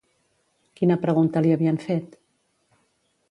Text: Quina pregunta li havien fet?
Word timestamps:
Quina 0.79 0.97
pregunta 1.03 1.43
li 1.47 1.53
havien 1.57 1.79
fet? 1.85 2.17